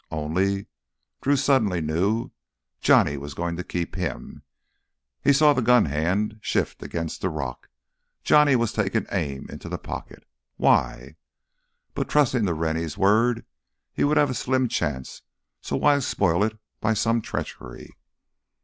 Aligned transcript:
Only, 0.09 0.65
Drew 1.21 1.35
suddenly 1.35 1.79
knew, 1.79 2.31
Johnny 2.79 3.17
was 3.17 3.35
going 3.35 3.55
to 3.57 3.63
keep 3.63 3.93
him. 3.95 4.41
He 5.23 5.31
saw 5.31 5.53
the 5.53 5.61
gun 5.61 5.85
hand 5.85 6.39
shift 6.41 6.81
against 6.81 7.21
the 7.21 7.29
rock—Johnny 7.29 8.55
was 8.55 8.73
taking 8.73 9.05
aim 9.11 9.47
into 9.51 9.69
the 9.69 9.77
pocket. 9.77 10.27
Why? 10.57 11.17
By 11.93 12.03
trusting 12.05 12.47
to 12.47 12.53
Rennie's 12.55 12.97
word 12.97 13.45
he 13.93 14.03
would 14.03 14.17
have 14.17 14.31
a 14.31 14.33
slim 14.33 14.67
chance, 14.67 15.21
so 15.61 15.75
why 15.75 15.99
spoil 15.99 16.43
it 16.43 16.57
by 16.79 16.95
some 16.95 17.21
treachery? 17.21 17.95